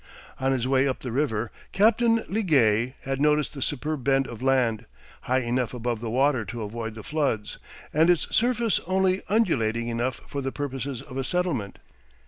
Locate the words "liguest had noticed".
2.27-3.53